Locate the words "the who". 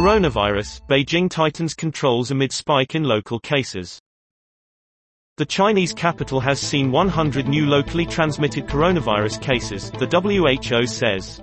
9.90-10.86